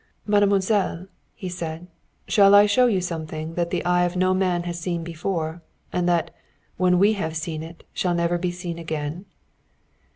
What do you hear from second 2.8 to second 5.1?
you something that the eye of no man has seen